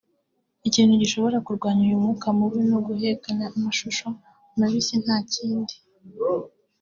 Ikintu 0.67 0.93
gishobora 1.01 1.37
kurwanya 1.45 1.81
uyu 1.85 2.01
mwuka 2.01 2.27
mubi 2.37 2.59
n’uguhekenya 2.69 3.45
amashu 3.55 3.87
mabisi 4.59 4.95
nta 5.03 5.17
kindi 5.31 5.75